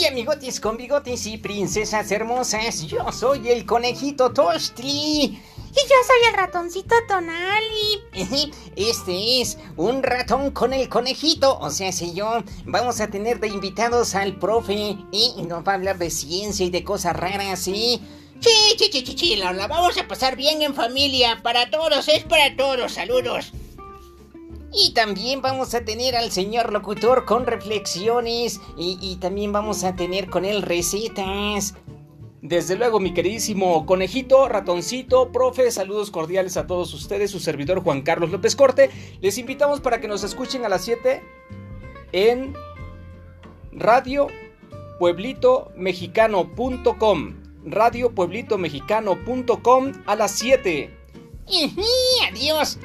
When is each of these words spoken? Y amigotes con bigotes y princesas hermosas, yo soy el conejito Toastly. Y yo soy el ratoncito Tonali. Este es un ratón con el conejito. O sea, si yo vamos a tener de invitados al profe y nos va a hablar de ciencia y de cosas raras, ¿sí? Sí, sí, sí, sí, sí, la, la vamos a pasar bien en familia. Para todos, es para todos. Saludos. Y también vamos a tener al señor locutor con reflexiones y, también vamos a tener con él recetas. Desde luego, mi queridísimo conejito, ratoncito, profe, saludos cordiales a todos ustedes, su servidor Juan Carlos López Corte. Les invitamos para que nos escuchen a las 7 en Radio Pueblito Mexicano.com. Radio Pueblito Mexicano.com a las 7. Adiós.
Y 0.00 0.06
amigotes 0.06 0.60
con 0.60 0.78
bigotes 0.78 1.26
y 1.26 1.36
princesas 1.36 2.10
hermosas, 2.10 2.86
yo 2.86 3.12
soy 3.12 3.50
el 3.50 3.66
conejito 3.66 4.32
Toastly. 4.32 5.24
Y 5.24 5.74
yo 5.74 5.96
soy 6.06 6.28
el 6.30 6.34
ratoncito 6.34 6.94
Tonali. 7.06 8.50
Este 8.76 9.42
es 9.42 9.58
un 9.76 10.02
ratón 10.02 10.52
con 10.52 10.72
el 10.72 10.88
conejito. 10.88 11.58
O 11.58 11.68
sea, 11.68 11.92
si 11.92 12.14
yo 12.14 12.42
vamos 12.64 13.02
a 13.02 13.08
tener 13.08 13.40
de 13.40 13.48
invitados 13.48 14.14
al 14.14 14.38
profe 14.38 14.96
y 15.12 15.34
nos 15.46 15.68
va 15.68 15.72
a 15.72 15.74
hablar 15.74 15.98
de 15.98 16.08
ciencia 16.08 16.64
y 16.64 16.70
de 16.70 16.82
cosas 16.82 17.14
raras, 17.14 17.58
¿sí? 17.60 18.00
Sí, 18.40 18.76
sí, 18.78 18.88
sí, 18.90 19.04
sí, 19.06 19.18
sí, 19.18 19.36
la, 19.36 19.52
la 19.52 19.66
vamos 19.66 19.98
a 19.98 20.08
pasar 20.08 20.34
bien 20.34 20.62
en 20.62 20.74
familia. 20.74 21.42
Para 21.42 21.68
todos, 21.68 22.08
es 22.08 22.24
para 22.24 22.56
todos. 22.56 22.92
Saludos. 22.92 23.52
Y 24.72 24.92
también 24.92 25.42
vamos 25.42 25.74
a 25.74 25.84
tener 25.84 26.14
al 26.14 26.30
señor 26.30 26.72
locutor 26.72 27.24
con 27.24 27.46
reflexiones 27.46 28.60
y, 28.76 29.16
también 29.16 29.52
vamos 29.52 29.82
a 29.84 29.96
tener 29.96 30.30
con 30.30 30.44
él 30.44 30.62
recetas. 30.62 31.74
Desde 32.40 32.76
luego, 32.76 33.00
mi 33.00 33.12
queridísimo 33.12 33.84
conejito, 33.84 34.48
ratoncito, 34.48 35.30
profe, 35.30 35.70
saludos 35.70 36.10
cordiales 36.10 36.56
a 36.56 36.66
todos 36.66 36.94
ustedes, 36.94 37.30
su 37.30 37.40
servidor 37.40 37.82
Juan 37.82 38.02
Carlos 38.02 38.30
López 38.30 38.56
Corte. 38.56 38.90
Les 39.20 39.36
invitamos 39.38 39.80
para 39.80 40.00
que 40.00 40.08
nos 40.08 40.24
escuchen 40.24 40.64
a 40.64 40.68
las 40.68 40.84
7 40.84 41.22
en 42.12 42.54
Radio 43.72 44.28
Pueblito 44.98 45.72
Mexicano.com. 45.76 47.34
Radio 47.64 48.14
Pueblito 48.14 48.56
Mexicano.com 48.56 49.92
a 50.06 50.16
las 50.16 50.30
7. 50.32 50.96
Adiós. 52.30 52.78